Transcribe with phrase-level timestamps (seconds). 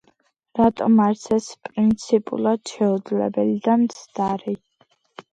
[0.59, 4.55] რატომ არის ეს პრინციპულად შეუძლებელი და მცდარი?